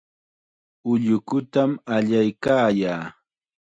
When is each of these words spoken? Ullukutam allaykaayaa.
Ullukutam 0.91 1.71
allaykaayaa. 1.95 3.03